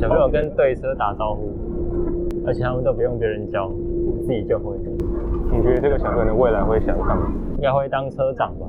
[0.00, 1.50] 小朋友跟对车打招呼，
[2.46, 3.68] 而且他们都不用别人教，
[4.22, 4.76] 自己就会。
[5.50, 7.26] 你觉得这个小朋友的未来会想干嘛？
[7.56, 8.66] 应该会当车长吧？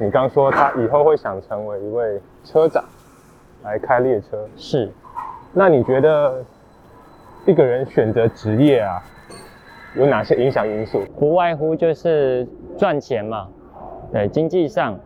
[0.00, 2.84] 你刚说他以后会想成为一位车长，
[3.62, 4.48] 来开列车。
[4.56, 4.90] 是，
[5.58, 6.44] 那你觉得
[7.46, 9.02] 一个人选择职业啊，
[9.96, 11.00] 有哪些影响因素？
[11.18, 13.48] 不外乎就是赚钱嘛，
[14.12, 15.00] 对，经济上，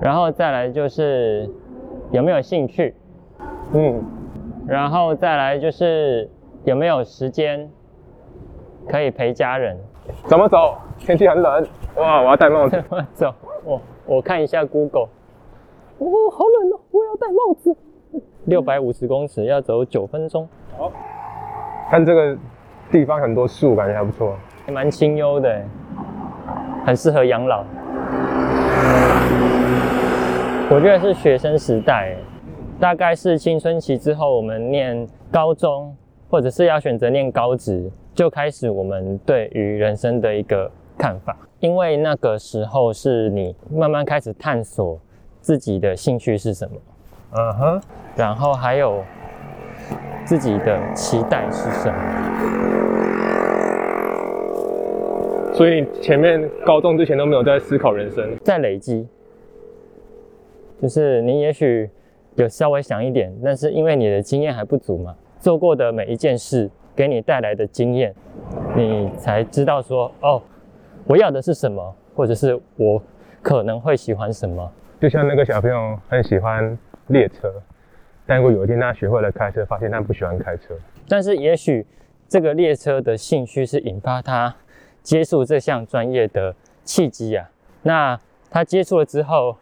[0.00, 1.50] 然后再来就是
[2.12, 2.94] 有没有兴趣，
[3.74, 4.02] 嗯，
[4.66, 6.30] 然后再来就是
[6.64, 7.70] 有没有时间
[8.88, 9.76] 可以陪家人。
[10.24, 10.78] 怎么走？
[10.98, 12.82] 天气很冷，哇，我要戴帽子。
[12.88, 13.34] 怎么走？
[13.64, 15.08] 我我看一下 Google。
[15.98, 17.76] 哦，好冷哦，我要戴帽子。
[18.46, 20.90] 六百五十公尺要走九分钟，好，
[21.90, 22.36] 看这个
[22.90, 24.36] 地方很多树，感觉还不错。
[24.66, 25.62] 还蛮清幽的，
[26.84, 27.64] 很适合养老。
[30.70, 32.16] 我觉得是学生时代，
[32.80, 35.94] 大概是青春期之后，我们念高中，
[36.30, 41.36] 或者是要选择念高职，就开始我们对于人生的一个看法。
[41.60, 44.98] 因为那个时候是你慢慢开始探索
[45.40, 46.76] 自己的兴趣是什么，
[47.34, 47.80] 嗯哼，
[48.14, 49.02] 然后还有
[50.24, 51.98] 自己的期待是什么。
[55.54, 58.36] 所以你前面高中之前都没有在思考人生。
[58.44, 59.08] 在累积，
[60.80, 61.88] 就是你也许
[62.34, 68.14] 有稍微想一点，但是因为你的经验还不足嘛，做过的每一件事给你带来的经验，
[68.76, 70.42] 你才知道说，哦，
[71.06, 73.02] 我要的是什么，或者是我
[73.40, 74.70] 可能会喜欢什么。
[75.00, 77.62] 就像那个小朋友很喜欢列车，
[78.26, 80.74] 但如果有一天他学会了开车，发现他不喜欢开车，
[81.08, 81.86] 但是也许
[82.28, 84.54] 这个列车的兴趣是引发他
[85.02, 87.50] 接触这项专业的契机啊。
[87.82, 88.18] 那
[88.50, 89.56] 他接触了之后，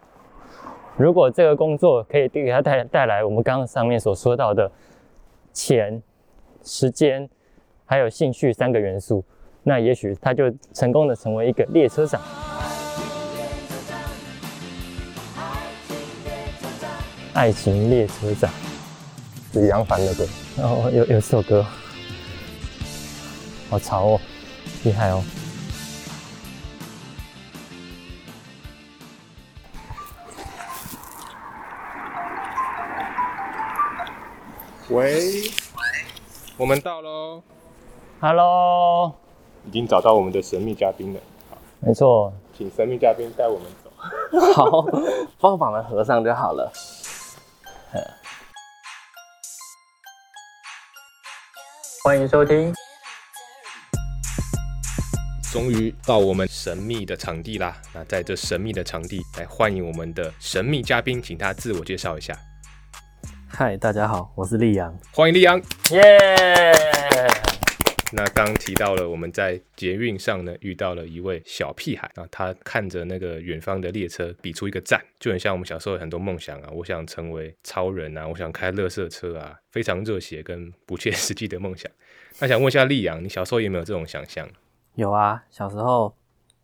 [0.96, 4.70] 如果这个工作可以给他带带来我们刚刚上面所说到的
[5.52, 6.02] 钱、
[6.62, 7.28] 时间
[7.86, 9.24] 还有兴趣三个元素，
[9.62, 12.20] 那也许他就成功的成为一个列车长。
[17.40, 18.50] 爱情列车长，
[19.50, 20.26] 是杨凡的歌。
[20.58, 21.64] 哦，有有这首歌，
[23.70, 24.20] 好潮哦，
[24.84, 25.24] 厉害哦。
[34.90, 35.50] 喂，
[36.58, 37.42] 我们到喽
[38.20, 39.14] ，Hello，
[39.66, 41.20] 已经找到我们的神秘嘉宾了，
[41.78, 44.52] 没错，请神秘嘉宾带我们走。
[44.52, 44.82] 好，
[45.40, 46.70] 帮我把门合上就好了。
[52.04, 52.72] 欢迎收听。
[55.52, 57.76] 终于到我们神秘的场地啦！
[57.92, 62.38] 那在这神秘的场地，来欢迎我们的神秘嘉宾，请他自我介绍一下。
[63.48, 64.96] 嗨，大家好，我是利阳。
[65.10, 65.60] 欢迎利阳。
[65.90, 66.72] 耶、
[68.12, 81.90] 那刚提到了我们在捷运上呢遇到了一位小屁孩啊，他看着那个远方的列车比出一个赞，就很像我们小时候很多梦想啊，我想成为超人啊，我想开乐色车啊，非常热血跟不切实际的梦想。
[82.40, 84.48] 那想问一下利阳，你小时候有没有这种想象？
[84.96, 86.12] 有啊，小时候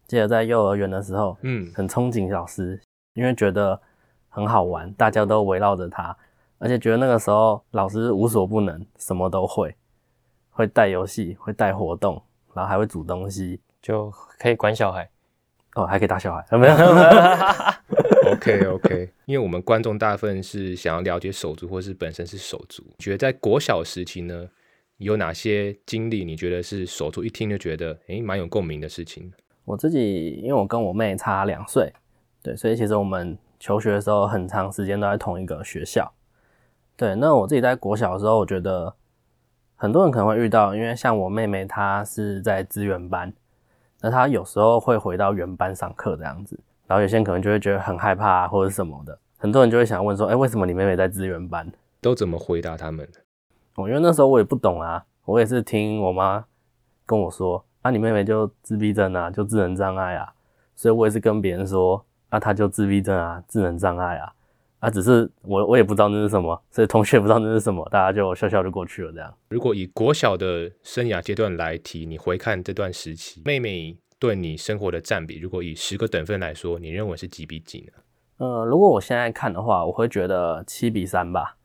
[0.09, 2.81] 记得在幼儿园的时候，嗯，很憧憬老师，
[3.15, 3.81] 因为觉得
[4.28, 6.17] 很好玩，大家都围绕着他，
[6.59, 9.75] 而且觉得那个时候老师无所不能，什么都会，
[10.56, 12.21] 会带游戏，会带活动，
[12.55, 15.09] 然后还会煮东西，就可以管小孩。
[15.75, 16.75] 哦，还可以打小孩， 没有
[18.33, 24.49] OK OK，因为我们观众大部分是想要了解手足，或是本身是手足，觉得在国小时期呢，
[24.97, 29.31] 有哪些经历你觉得是手足一听就觉得诶蛮有共鸣的事情？
[29.66, 31.93] 我自己，因为我跟我妹差两岁，
[32.43, 36.11] 对，所以其实我们求学的时候很长时间都在同一个学校。
[36.97, 38.95] 对，那我自己在国小的时候，我觉得
[39.77, 43.33] 很多人可能会遇到，因为像我妹妹她是在资源班，
[44.01, 51.71] 那她有时候会回到原班上课这样子，然后有些人可能就会觉得很害怕、啊、或者什么的，很多人就会想问说，哎、为什么你妹妹在资源班？
[52.01, 53.07] 都怎么回答他们？
[53.75, 56.45] 我因为那时候我也不懂啊，我也是听我妈
[57.05, 60.33] 跟我说，啊，你妹妹就自闭症啊，就智能障碍啊，
[60.75, 64.33] 所以我也是跟别人说，啊，她就自闭症啊，智能障碍啊，
[64.78, 69.34] 啊，只是我我也不知道那是什么，所以同学也不知道那是什么，大家就笑笑就过去了这样。
[69.49, 77.93] 如果以国小的生涯阶段来提，你回看这段时期，妹妹对你生活的占比，如果以十个等分来说，你认为是几比几呢？
[78.39, 81.57] 呃，如果我现在看的话，我会觉得七比三吧，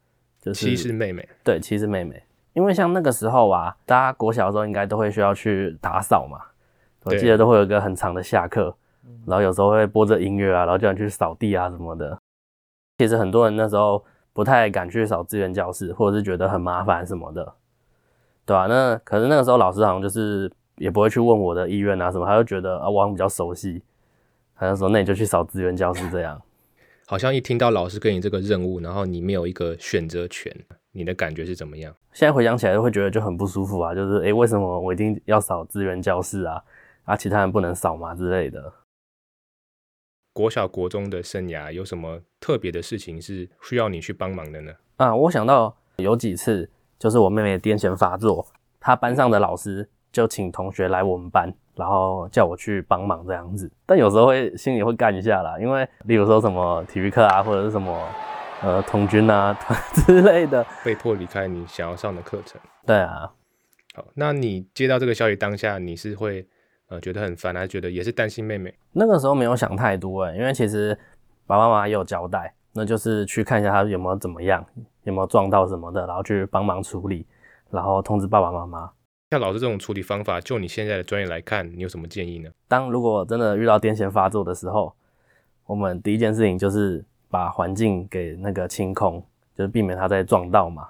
[0.42, 2.24] 就是七是妹妹，对，七是妹妹。
[2.54, 6.40] 因为像那个时候啊，大家国小的时候应该都会需要去打扫嘛，
[7.04, 8.74] 我记得都会有一个很长的下课，
[9.26, 12.21] 然后有时候会播着音乐啊，然后叫你去扫地啊什么的。
[13.02, 17.54] 其实很多人那时候不太敢去扫资源教室，或者是觉得很麻烦什么的，
[18.46, 23.82] 对吧、那可是那个时候老师好像就是也不会去问我的意愿啊什么，他就觉得啊我比较熟悉，
[24.56, 26.40] 他就说那你就去扫资源教室这样。
[27.08, 30.56] 好像一听到老师给你这个任务，然后你没有一个选择权，
[30.92, 31.92] 你的感觉是怎么样？
[32.14, 36.62] 现在回想起来会觉得就很不舒服啊，就是诶、为什么我一定要扫资源教室啊？
[37.06, 38.72] 啊，其他人不能扫嘛之类的。
[40.34, 44.72] 国小国中的生涯有什么特别的事情是需要你去帮忙的呢？
[44.98, 48.46] 啊，我想到有几次，就是我妹妹癫痫发作，
[48.80, 53.72] 她班上的老师就请同学来我们班，然后叫我去帮忙这样子。
[53.86, 58.08] 但有时候会心里会干一下啦，因为例如说什么体育课啊，或者是什么
[58.62, 59.54] 呃童军啊
[59.94, 60.66] 之类的。
[60.84, 62.60] 被迫离开你想要上的课程。
[62.86, 63.32] 对啊，
[63.94, 66.48] 好，那你接到这个消息当下，你是会
[66.92, 68.74] 呃觉得很烦，还是觉得也是担心妹妹？
[68.92, 70.94] 那个时候没有想太多诶，因为其实
[71.48, 74.64] 爸爸妈妈也有交代，那就是去看一下他有没有怎么样，
[75.04, 77.26] 有没有撞到什么的，然后去帮忙处理，
[77.70, 78.92] 然后通知爸爸妈妈。
[79.30, 82.50] 像老师这种处理方法，就你现在的专业来看，你有什么建议呢？
[82.68, 84.94] 当如果真的遇到癫痫发作的时候，
[85.66, 89.24] 我们第一件事情就是把环境给那个清空，
[89.56, 90.90] 就是避免他再撞到嘛。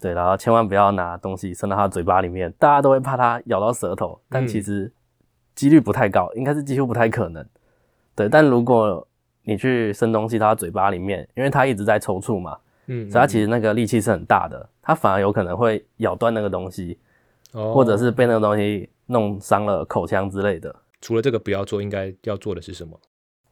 [0.00, 4.90] 对，然后千万不要拿东西伸到他嘴巴里面，大家都会怕他咬到舌头，但嗯其实
[5.54, 7.44] 几率不太高，应该是几乎不太可能。
[8.14, 9.06] 对，但如果
[9.42, 16.98] 你去伸东西到他嘴巴里面，因为他一直在抽搐嘛，嗯，所以他其实那个力气是很大的，他反而有可能会咬断那个东西，
[17.52, 20.74] 哦或者是被那个东西弄伤了口腔之类的。
[21.00, 23.00] 除了这个不要做，应该要做的是什么？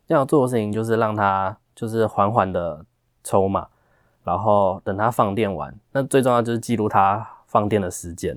[0.08, 2.84] 要做的事情就是让它就是缓缓的
[3.24, 3.68] 抽嘛，
[4.24, 8.34] 然后等它放电完，那最重要就是记录它放电的时间，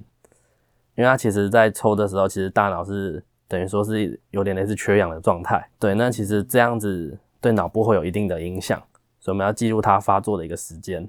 [0.96, 8.82] 因为它其实在抽的时候，其实大脑是等于说是有点类似缺氧的状态，对，那其实这样子对脑部会有一定的影响，
[9.20, 11.06] 所以我们要记录它发作的一个时间。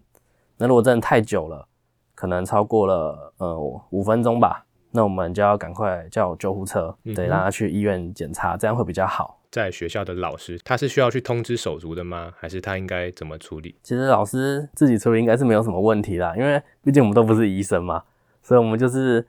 [0.56, 1.68] 那如果真的太久了，
[2.16, 3.56] 可能超过了呃
[3.90, 9.38] 五分钟吧，那我们就要赶快叫救护车，对，让他去医院检查，这样会比较好。
[9.52, 12.32] 在学校的老师，他是需要去通知手足的吗？
[12.36, 13.76] 还是他应该怎么处理？
[13.84, 18.02] 其实老师自己处理应该是没有什么问题啦，因为毕竟我们都不是医生嘛，
[18.42, 19.24] 所以我们就是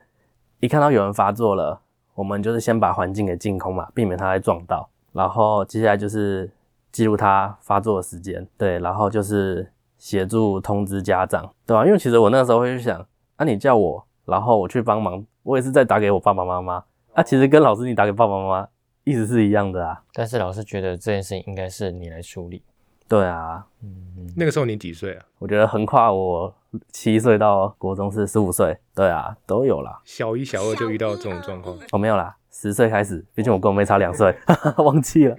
[0.58, 1.80] 一看到有人发作了，
[2.14, 6.50] 我们就是先把环境给净空嘛，避免他再撞到，然后接下来就是
[6.92, 13.04] 记录他发作的时间，对，然后就是协助通知家长，对吧、因为其实我那个时候会去想，
[13.36, 16.84] 啊，你叫我，然后我去帮忙，我也是在打给我爸爸妈妈，
[17.14, 18.68] 啊，其实跟老师你打给爸爸妈妈
[19.02, 22.62] 意思是一样的啊，但是老师觉得这件事情应该是你来处理。
[23.06, 25.24] 对啊，嗯，那个时候你几岁啊？
[25.38, 26.52] 我觉得横跨我
[26.90, 30.00] 七岁到国中是十五岁，对啊，都有啦。
[30.04, 34.34] 小一、小二就遇到这种状况，哦，没有啦，十岁开始，毕竟我跟我妹差两岁，
[34.78, 35.36] 忘记了。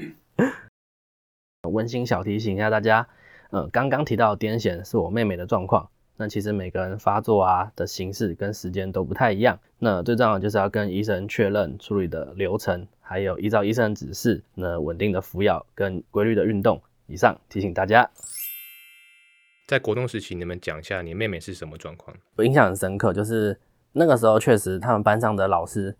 [1.63, 3.07] 温馨小提醒一下大家，
[3.49, 16.79] 呃，刚刚提到的癫痫是我妹妹的状况，那其实每个人发作啊的形式跟时间都不太一样，那最重要的就是要跟医生确认处理的流程，还有依照医生的指示，那稳定的服药跟规律的运动。
[17.07, 18.09] 以上提醒大家。
[19.67, 22.15] 在国中时期，你们讲一下你妹妹是什么状况？
[22.35, 23.59] 我印象很深刻，就是
[23.93, 25.95] 那个时候确实他们班上的老师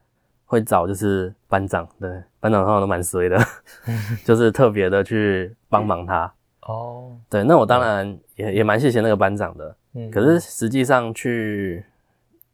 [0.45, 2.09] 会找就是班长，对，
[2.39, 3.39] 班长通常都蛮衰的，
[4.23, 6.31] 就是特别的去帮忙他。
[6.61, 11.83] 哦，对，那我当然也也蛮谢谢那个班长的，嗯可是实际上去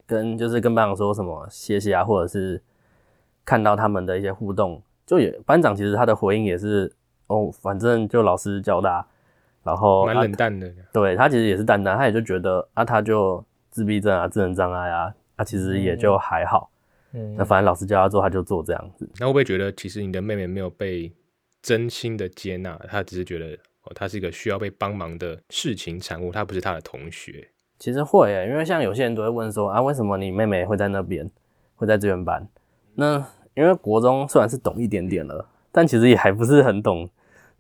[0.06, 2.62] 跟就是跟班长说什么谢谢啊，或者是
[3.44, 6.94] 看到他们的一些互动，就也班长其实他的回应也是
[7.32, 9.06] 哦，反正就老师教的、啊，
[9.64, 10.72] 然后蛮啊冷淡的。
[10.92, 16.70] 对他其实也是淡淡，他也就觉得啊，他就自闭症啊、智能障碍啊，啊其实也就还好。
[17.14, 19.10] 嗯那反正老师教他做，他就做这样子。
[19.20, 21.12] 那会不会觉得其实你的妹妹没有被
[21.62, 22.80] 真心的接纳？
[22.88, 23.48] 她只是觉得
[23.84, 27.50] 哦，她是一个需要被帮忙的事情产物，她不是他的同学。
[27.78, 31.30] 其实会耶，因为像有些人都会问说啊，为什么你妹妹会在那边，
[31.76, 32.48] 会在资源班？
[32.96, 33.24] 那
[33.56, 37.10] 因为国中虽然是懂一点点了，但其实也还不是很懂。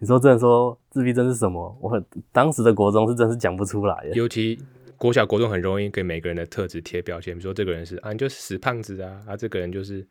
[0.01, 1.77] 你说真的说自闭症是什么？
[1.79, 4.09] 我很当时的国中是真是讲不出来的。
[4.15, 4.59] 尤其
[4.97, 10.03] 国小、国中很容易给每个人的特质贴标签，比如说这个人是啊，你就是死胖子啊，啊，这个人就是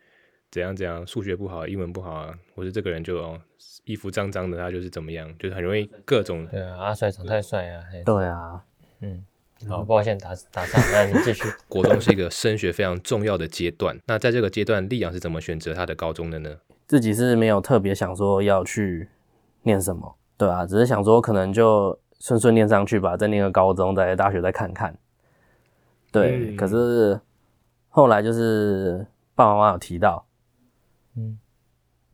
[0.49, 3.37] 怎样怎样，数学不好，英文不好啊，或者这个人就哦
[3.85, 8.63] 衣服脏脏的，他就是怎么样，就是很容易各种对啊，阿帅长太帅啊，嘿对啊，
[9.01, 9.25] 嗯，
[9.69, 11.43] 好，抱歉打打岔，那你继续。
[11.69, 13.99] 国中是一个升学非常重要的阶段。
[14.07, 16.59] 那在这个阶段，丽阳是怎么选择他的高中的呢？
[16.87, 19.09] 自己是没有特别想说要去
[19.63, 24.97] 念什么，对啊，只是想说可能就顺顺念上去吧，再念个高中，再大学再看看。
[26.13, 27.21] 对，嗯可是
[27.89, 30.25] 后来就是爸爸妈妈有提到，
[31.17, 31.39] 嗯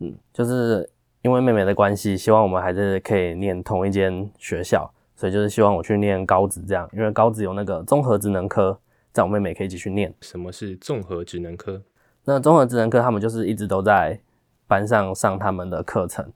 [0.00, 0.88] 嗯，就是
[1.22, 8.78] 因为妹妹的关系，希望我们还是可以念同一间学校，所以就是希望我去念高职这样，因为高职有那个综合职能科，
[9.12, 10.14] 在我妹妹可以继续念。
[10.20, 11.80] 什么是综合职能科？
[12.24, 14.20] 那综合职能科他们就是一直都在
[14.66, 16.30] 班上上他们的课程，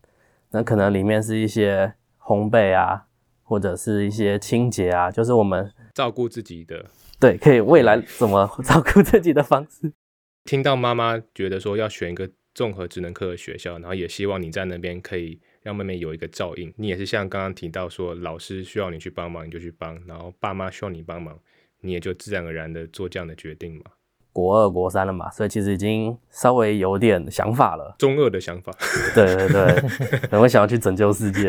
[0.53, 3.07] 那可能里面是一些烘焙啊，
[3.43, 6.87] 或者是一些清洁啊，就是我们照顾自己的。
[7.19, 9.93] 对可以未来怎么照顾自己的方式。
[10.45, 16.73] 听到妈妈觉得说要选一个综合职能科的学校，然后也希望你在那边可以让妹妹有一个照应。
[16.77, 21.39] 你也是像刚刚提到说，老师需要你去帮忙，你就去帮；然后爸妈需要你帮忙，
[21.83, 23.83] 你也就自然而然的做这样的决定嘛。
[24.33, 27.95] 国二、国三了嘛，所以其实已经稍微有点想法了。
[27.99, 28.73] 中二的想法，
[29.15, 31.49] 对对对，可能会想要去拯救世界。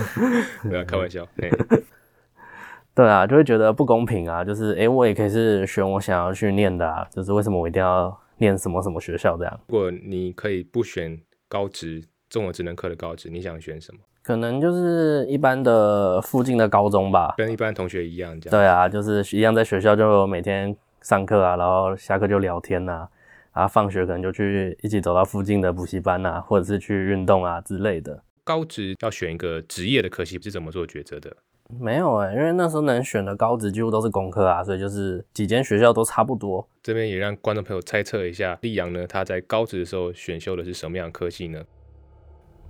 [0.62, 1.26] 不要开玩笑。
[1.40, 1.50] 嘿
[2.94, 9.60] 对啊，就会觉得不公平啊，就是诶，我也可以是选我想要去念的啊，就是为什么我一定要念什么什么学校这样？
[9.68, 13.98] 如果你可以不选高职综合职能科的高职，你想选什么？
[14.22, 17.34] 可能就是一般的附近的高中吧。
[17.36, 18.58] 跟一般同学一样这样。
[18.58, 20.74] 对啊，就是一样在学校就每天
[21.06, 23.06] 上课啊，然后下课就聊天呐、
[23.52, 28.24] 然后放学可能就去一起走到附近的补习班呐、或者是去运动啊之类的。
[28.42, 31.36] 高职要选一个职业的科系是怎么做抉择的？
[31.78, 36.68] 没有哎、因为那时候能选的高职几乎都是工科啊，所以就是几间学校都差不多。
[36.82, 41.62] 这边也让观众朋友猜测一下，溧阳呢他在高职的时候选修的是什么样的科系呢？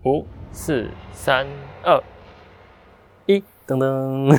[0.05, 1.47] 五四三
[1.83, 1.99] 二，
[3.25, 4.39] 一噔噔，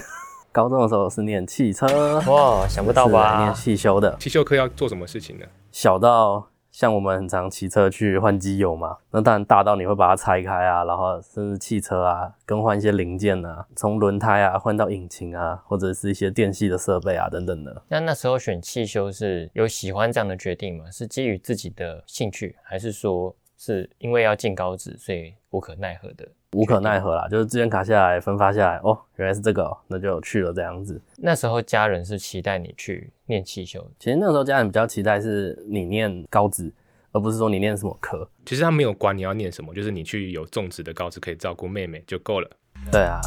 [0.58, 1.86] 高中的时候是念汽车，
[2.22, 3.54] 哇，想不到是来念吧？
[3.54, 4.16] 汽修的。
[4.18, 5.46] 汽修科要做什么事情呢？
[5.72, 17.84] 小到像我们很常骑车去换机油嘛，那当然大到你会把它拆开啊，然后甚至汽车啊更换一些零件啊，从轮胎啊换到引擎啊，或者是一些电系的设备啊等等的。
[17.88, 20.90] 那那时候选汽修是有喜欢这样的决定吗？
[20.90, 26.28] 是基于自己的兴趣，还是说是因为要进高职，所以无可奈何的？
[26.58, 31.00] 无可奈何啦，就是资源卡下来分发下来，哦，原来是这个、哦，那就去了这样子。
[31.18, 36.74] 那时候家人是期待你去念汽修，其实那时候家人比较期待是你念高职，
[37.12, 38.28] 而不是说你念什么科。
[38.44, 42.50] 其实他没有管你要念什么，就是你去有种植的高职可以照顾妹妹就够了。
[42.92, 43.22] 对啊，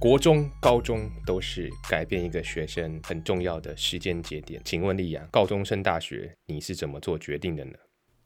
[0.00, 4.62] 国中、高中都是改变一个学生很重要的时间节点。
[4.64, 7.72] 请问丽阳，高中升大学你是怎么做决定的呢？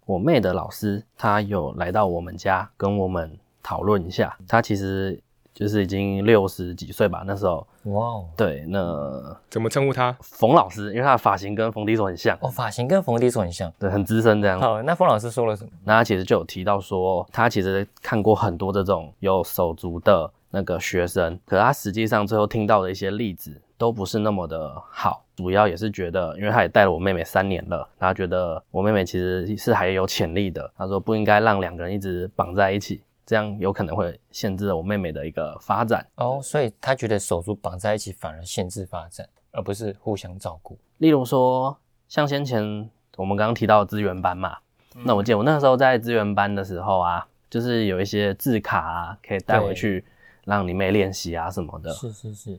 [0.05, 5.19] 我妹的老师他有来到我们家跟我们讨论一下，他其实
[5.55, 7.67] 就是已经六十几岁吧，那时候。
[7.85, 10.15] 哇哦，对，那怎么称呼他？
[10.21, 13.73] 冯老师，因为他的发型跟冯迪所很像，哦，发型跟冯迪所很像。
[13.79, 14.61] 对，很资深这样。
[14.61, 15.71] 好，那冯老师说了什么？
[15.85, 36.07] 那他其实就有提到说，他其实看过很多这种有手足的那个学生，可他实际上最后听到的一些例子都不是那么的好，主要也是觉得，因为他也带了我妹妹三年了，他觉得我妹妹其实是还有潜力的，他说不应该让两个人一直绑在一起，这样有可能会限制了我妹妹的一个发展。
[36.17, 40.79] 哦，所以他觉得手足绑在一起反而限制发展，而不是互相照顾。
[40.99, 41.77] 例如说，
[42.09, 44.59] 像先前我们刚刚提到的资源班嘛，
[45.05, 50.05] 那我记得我那时候在资源班的时候啊，就是有一些字卡啊，可以带回去
[50.45, 51.91] 让你妹练习啊什么的。
[51.93, 52.59] 是是是，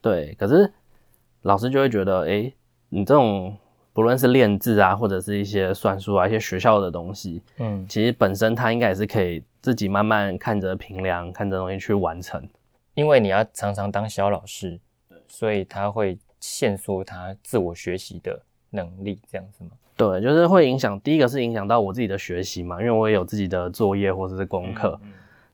[0.00, 0.72] 对，可是
[1.42, 2.54] 老师就会觉得，诶，
[2.88, 3.56] 你这种
[3.92, 12.46] 不论是练字啊，或者是一些算术啊，一些学校的东西，嗯，其实本身他应该也是可以自己慢慢看着评量，看着东西去完成。
[12.94, 14.80] 因为你要常常当小老师，
[15.28, 18.40] 所以他会限缩他自我学习的
[18.70, 19.70] 能力，这样子吗？
[19.96, 25.00] 对，就是会影响，第一个是影响到我自己的学习嘛，因为我也有自己的作业或者是功课，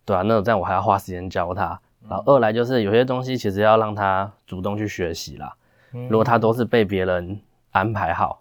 [0.05, 1.81] 对啊，那这样我还要花时间教他。
[2.09, 5.55] 然后二来就是有些东西其实要让他主动去学习啦，
[5.93, 7.41] 嗯如果他都是被别人
[7.71, 8.41] 安排好，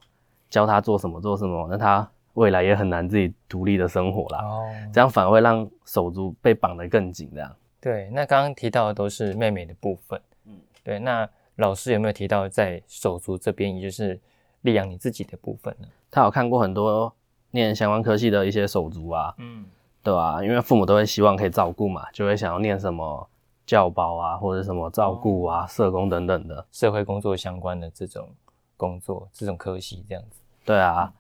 [0.50, 4.44] 教他做什么做什么，那他未来也很难自己独立的生活啦。
[4.44, 7.56] 哦，这样反而会让手足被绑得更紧，这样。
[7.80, 10.54] 对，那刚刚提到的都是妹妹的部分，嗯，
[10.84, 14.20] 对，那老师有没有提到在手足这边，也就是
[14.62, 15.88] 力养你自己的部分呢？
[16.10, 17.14] 他有看过很多
[17.52, 19.66] 念相关科系的一些手足啊，嗯，
[20.04, 23.30] 对啊，因为父母都会希望可以照顾嘛，就会想要念什么
[23.66, 26.66] 教保啊，或者什么照顾啊、社工等等的。
[26.72, 28.30] 社会工作相关的这种
[28.78, 31.14] 工作，这种科系这样子，对啊，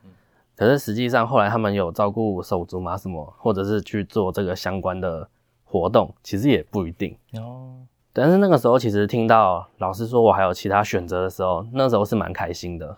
[0.55, 5.29] 可是实际上后来他们有照顾手足嘛，什么，或者是去做这个相关的
[5.63, 7.15] 活动，其实也不一定。
[7.33, 7.77] 哦，
[8.11, 12.95] 但是那个时候，其实听到老师说我还有其他选择的时候，那时候是蛮开心的。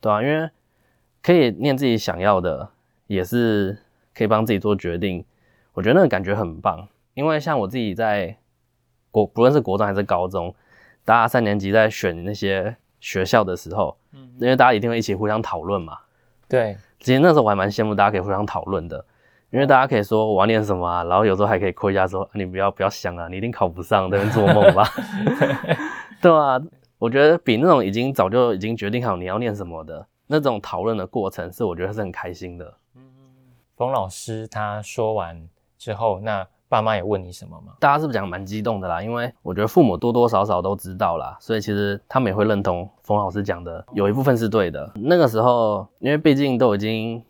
[0.00, 0.50] 对啊，因为
[1.22, 2.68] 可以念自己想要的，
[3.06, 3.78] 也是
[4.14, 5.24] 可以帮自己做决定，
[5.72, 6.86] 我觉得那个感觉很棒。
[7.14, 8.36] 因为像我自己在
[9.10, 10.54] 国，不论是国中还是高中，
[11.04, 15.98] 大家三年级在选那些学校的时候，嗯，因为大家一定会一起互相讨论嘛。
[16.48, 19.04] 对，其实那时候我还蛮羡慕大家可以互相讨论的，
[19.50, 24.86] 因为大家可以说我要念什么啊，然后有时候还可以亏一下说你不要不要想啊，你一定考不上，在做梦吧，
[26.20, 26.60] 对啊，
[26.98, 32.74] 我觉得比那种已经早就已经决定好你要念什么的那种讨论的过程，是我觉得是很开心的。
[33.82, 36.46] 冯老师他说完之后，那。
[36.68, 37.74] 爸妈也问你什么吗？
[37.78, 39.02] 大家是不是讲蛮激动的啦？
[39.02, 44.90] 因为我觉得父母多多少少都知道啦，所以其实他们也会认同冯老师讲的，有一部分是对的。
[44.94, 47.22] 那个时候，因为毕竟都已经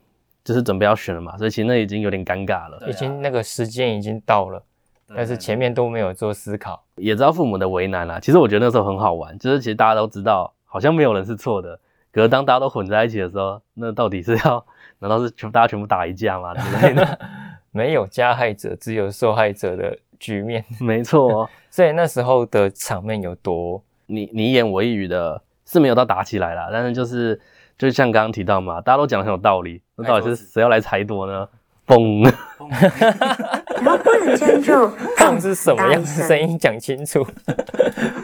[0.45, 4.63] 就是准备要选了嘛，所以其实那已经有点尴尬了，已经那个时间已经到了，
[5.09, 8.21] 但是前面都没有做思考，也知道父母的为难啦。
[8.21, 11.81] 其实我觉得那时候很好玩，就是其实大家都知道，好像没有人是错的。
[12.13, 14.65] 可是当大家都混在一起的时候，那到底是要
[15.03, 17.19] 难道是全大家全部打一架吗 之类的？
[17.73, 20.65] 没有加害者，只有受害者的局面。
[20.81, 26.69] 没错，哦所以那时候的场面有多你你一言我一语的，是没有到打起来啦。
[26.73, 27.41] 但是就是
[27.77, 29.83] 就像刚刚提到嘛，大家都讲的很有道理。
[29.97, 31.49] 那到底是谁要来裁夺呢？
[31.87, 32.31] 嘣！
[32.59, 34.93] 不能将就。
[35.41, 36.59] 是什么样的声音？
[36.59, 37.27] 讲清楚。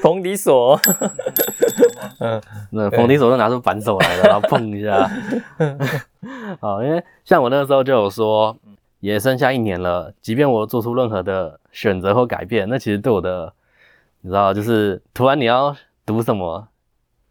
[0.02, 0.78] 冯迪索。
[2.20, 5.10] 嗯，那冯迪索就拿出扳手来了，然后碰一下。
[6.60, 8.56] 好，因为像我那个时候就有说。
[9.00, 13.52] 也剩下一年了，即便我做出任何的选择或改变，那其实对我的，
[14.22, 15.72] 你知道，就是突然你要
[16.04, 16.66] 读什么，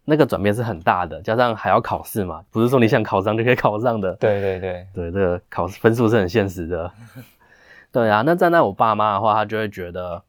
[0.05, 4.13] 那个转变是很大的，加上还要考试嘛，不是说你想考上就可以考上的。
[4.13, 6.89] 对对对对，这个考分数是很现实的。
[7.91, 10.24] 对啊，那站在我爸妈的话，他就会觉得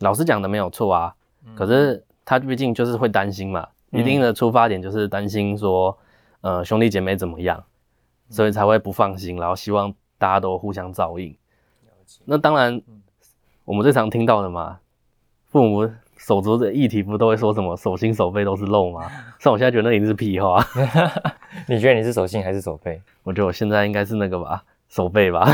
[0.00, 1.14] 老师讲的没有错啊，
[1.54, 5.96] 可是他毕竟就是会担心嘛，一定的出发点就是担心说，
[6.40, 7.62] 呃，兄弟姐妹怎么样，
[8.32, 9.94] 所以才会不放心，然后希望。
[10.18, 11.36] 大家都互相照应，
[12.26, 12.80] 那当然，
[13.64, 14.78] 我们最常听到的嘛，
[15.50, 19.10] 父母手足的议题不都会说什么手心手背都是肉吗？
[19.40, 20.64] 像我现在觉得那一定是屁话。
[21.66, 23.02] 你觉得你是手心还是手背？
[23.24, 25.44] 我觉得我现在应该是那个吧，手背吧。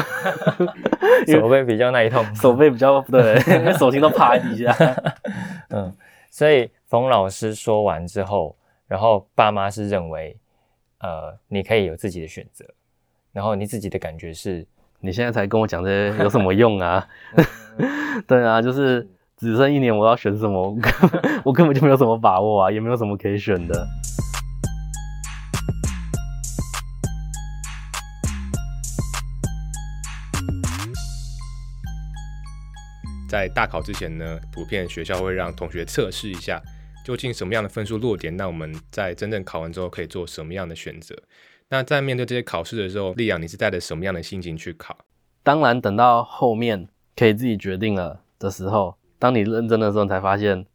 [1.26, 4.76] 手背比较耐痛，手背比较 对，因为手心都趴在底下。
[5.70, 5.90] 嗯，
[6.30, 8.54] 所以冯老师说完之后，
[8.86, 10.36] 然后爸妈是认为，
[11.00, 12.64] 呃，你可以有自己的选择。
[13.32, 14.66] 然后你自己的感觉是，
[15.00, 17.06] 你现在才跟我讲这些有什么用啊？
[18.26, 20.76] 对啊，就是只剩一年，我要选什么？
[21.44, 23.86] 我根本就没有什么把握啊，也没有什么可以选的。
[33.28, 36.60] 在大考之前呢，普遍学校会让同学测试一下，
[37.08, 41.16] 究竟什么样的分数落点，那我们在真正考完之后可以做什么样的选择？
[41.70, 44.94] 那在面对这些考试的时候，丽阳，你是带着什么样的心情去考？
[45.42, 50.66] 当然，等到后面可以自己决定了的时候，当你认真的时候，才发现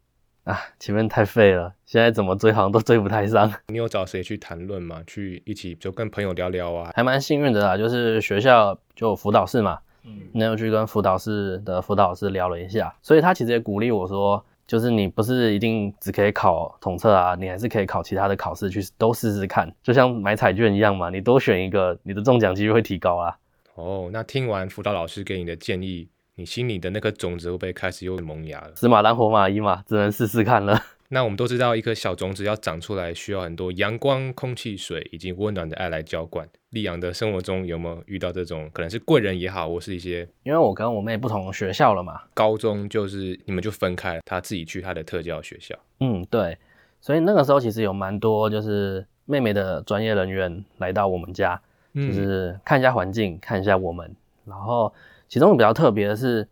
[0.45, 3.53] 啊，前面太废了，现在怎么追好像都追不太上。
[3.69, 5.03] 你有找谁去谈论吗？
[5.05, 6.89] 去一起就跟朋友聊聊啊？
[6.95, 14.43] 还蛮幸运的啦，就是学校就辅导室嘛，嗯，那有去跟辅导室的辅导师聊了一下，所以他其实也鼓励我说。
[14.73, 23.37] 就是你不是一定只可以考统测啊，你还是可以考其他的考试去都试试看，就像买彩券一样嘛，你多选一个，你的中奖几率会提高啊。
[23.75, 28.71] 哦，那听完辅导老师给你的建议，你心里的那颗种子会不会开始又萌芽了？
[28.75, 30.81] 死马当活马医嘛，只能试试看了。
[31.13, 36.49] 那我们都知道，一颗小种子要长出来，需要很多阳光、空气、水以及温暖的爱来浇灌。
[36.71, 40.27] 丽阳的生活中有没有遇到这种可能是贵人也好，或是一些？
[40.41, 45.77] 因为我跟我妹不同学校了嘛，高中就是你们就分开了，她自己去她的特教学校。
[45.99, 46.57] 嗯，对。
[46.99, 51.61] 所以那个时候其实有蛮多就是妹妹的专业人员来到我们家，
[51.93, 54.15] 就是看一下环境，看一下我们。
[54.45, 54.91] 然后
[55.29, 56.47] 其中比较特别的是，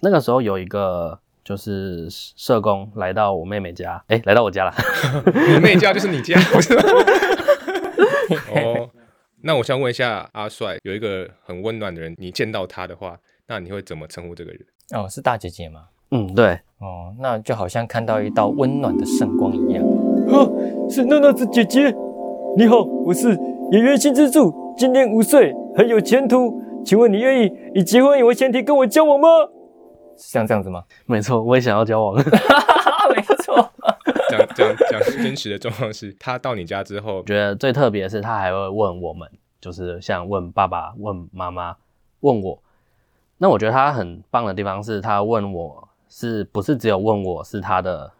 [0.00, 1.18] 那个时候有一个。
[1.44, 4.72] 就是社工来到我妹妹家，哎，来到我家了。
[5.54, 6.74] 你妹家就是你家，不是
[8.50, 8.88] 哦，
[9.42, 14.60] 那我想问一下阿帅，有一个很温暖的人，你见到他的话，那你会怎么称呼这个人？
[14.94, 15.82] 哦，是大姐姐吗？
[16.10, 16.58] 嗯，对。
[16.78, 19.84] 哦，那就好像看到一道温暖的圣光一样。
[20.28, 20.50] 哦，
[20.88, 21.94] 是娜娜子姐姐，
[22.56, 23.38] 你好，我是
[23.72, 29.28] 演员新之助，今年五岁，很有前途，请问你愿意以结婚为前提跟我交往吗？
[30.16, 30.84] 像这样子吗？
[31.06, 32.14] 没错，我也想要交往。
[33.14, 33.70] 没错，
[34.30, 41.76] 讲讲讲真实的状况是，他到你家之后，觉得最特别的是，他还会问我们，就是像问爸爸、问妈妈、
[42.20, 42.58] 问我。
[43.36, 48.10] 那我觉得他很棒的地方是，他问我是不是只有问我是他的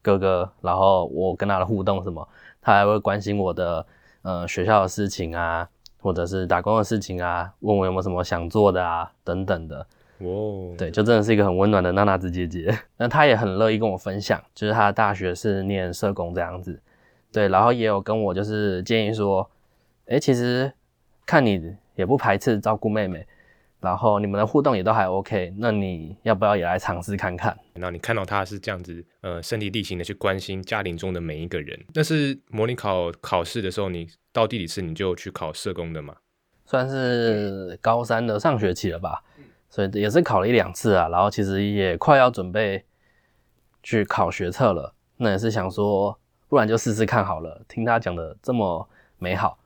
[0.00, 2.26] 哥哥，然后我跟他的互动什么，
[2.60, 3.84] 他还会关心我的
[4.22, 5.68] 呃学校的事情啊，
[6.00, 9.86] 或者是打工的事情啊，问我有没有什么想做的啊等等的。
[10.24, 12.76] 哦，对，就真的是一个很温暖的娜娜子姐姐。
[12.96, 16.80] 那她也很乐意跟我分享，就是她的大学是念社工这样子。
[17.32, 19.50] 对，然后也有跟我就是建议说，
[20.06, 20.72] 哎，其实
[21.24, 23.26] 看你也不排斥照顾妹妹，
[23.80, 27.56] 然后你们的互动也都还 OK，那你要不要也来尝试看看？
[27.74, 31.78] 然后你看到她是这样子，呃，身体力行的去关心家庭中的每一个人。
[31.94, 36.14] 那是模拟考考试的时候，你到第几次你就去考社工的吗？
[36.64, 39.22] 算是高三的上学期了吧，
[39.72, 41.08] 所以也是考了一两次啊。
[41.08, 42.84] 然后其实也快要准备
[43.82, 46.16] 去考学测了，那也是想说。
[46.52, 47.64] 不然就试试看好了。
[47.66, 49.58] 听他讲的这么美好，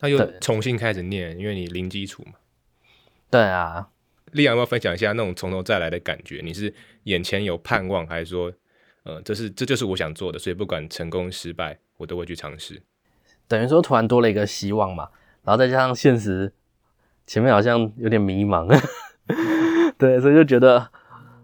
[0.00, 2.32] 那又重新开始念，因为你零基础嘛。
[3.30, 3.88] 对啊，
[4.32, 6.40] 丽阳要不要分享一下那种从头再来的感觉？
[6.42, 6.74] 你是
[7.04, 8.52] 眼前有盼望，还是说，
[9.04, 12.82] 呃，这是这就是我想做的，所以不管成功失败，我都会去尝试。
[13.46, 15.08] 等于说突然多了一个希望嘛，
[15.44, 16.52] 然后再加上现实，
[17.28, 18.66] 前面好像有点迷茫，
[19.96, 20.88] 对，所以就觉得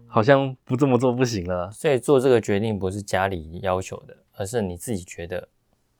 [0.07, 1.71] 好像不这么做不行了。
[1.71, 4.17] 所以做这个决定不是家里要求的。
[4.37, 5.47] 而是你自己觉得，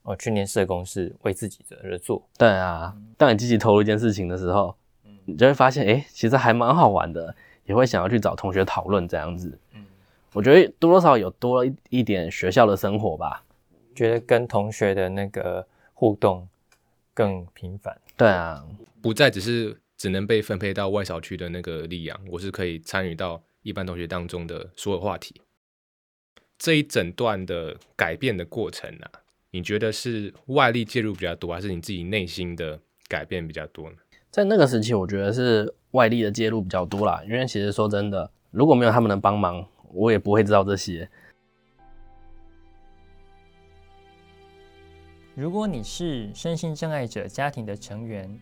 [0.04, 2.21] 哦，去年社工是为自己的而做。
[2.38, 4.76] 对啊，当你积极投入一件事情的时候，
[5.24, 9.58] 你就会发现，哎，其实还蛮好玩的，也会想要去找同学讨论这样子。
[9.74, 9.86] 嗯，
[10.34, 13.41] 我觉得多多少有多了一一点学校的生活吧，
[13.95, 16.45] 觉得跟同学的那个互动
[17.13, 17.98] 更频繁。
[18.17, 18.65] 对啊，
[19.02, 25.41] 不再只是只能被分配到外小区的那个力量，我是可以参与到一般同学当中的所有话题。
[26.58, 29.12] 这一整段的改变的过程啊，
[29.51, 33.97] 你觉得是外力介入比较多，还是你自己内心的改变比较多呢？
[34.31, 37.21] 在那个时期，我觉得是外力的介入比较多啦。
[37.25, 41.10] 因为其实说真的，如果没有他们的帮忙，我也不会知道这些。
[45.36, 48.39] 如果你是身心障碍者家庭的成员，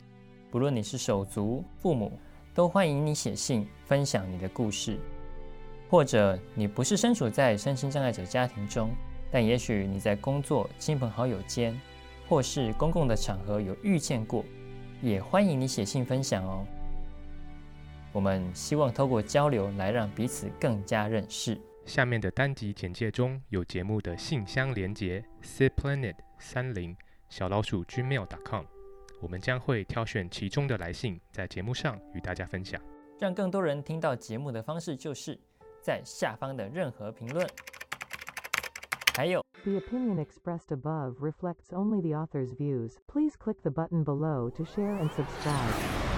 [0.53, 2.11] 不论你是手足、父母，
[2.53, 4.99] 都欢迎你写信分享你的故事。
[5.89, 8.91] 或者你不是身处在身心障碍者家庭中，
[9.31, 11.75] 但也许你在工作、亲朋好友间，
[12.29, 14.45] 或是公共的场合有遇见过，
[15.01, 16.63] 也欢迎你写信分享哦。
[18.11, 21.59] 我们希望透过交流来让彼此更加认识。
[21.87, 26.95] 下面的单集简介中有节目的信箱连结：cplanet 三零
[27.27, 28.65] 小老鼠 gmail.com，
[29.23, 32.79] 我们将会挑选其中的来信，在节目上与大家分享。
[33.17, 35.39] 让更多人听到节目的方式就是。
[35.83, 37.45] 在下方的任何评论。
[39.17, 42.93] 还有，The opinion expressed above reflects only the author's views.
[43.05, 46.12] Please click the button below to share and subscribe.